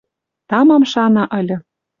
Тамам 0.49 0.83
шана 0.91 1.23
ыльы. 1.39 1.57